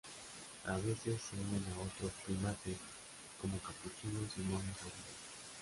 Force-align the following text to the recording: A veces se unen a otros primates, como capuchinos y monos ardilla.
A 0.65 0.77
veces 0.77 1.21
se 1.21 1.35
unen 1.35 1.63
a 1.77 1.83
otros 1.83 2.11
primates, 2.25 2.75
como 3.39 3.59
capuchinos 3.59 4.35
y 4.37 4.41
monos 4.41 4.65
ardilla. 4.77 5.17